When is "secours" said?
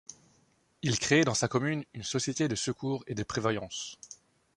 2.55-3.03